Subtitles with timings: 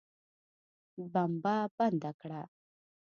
[1.13, 2.41] بمبه بنده کړه.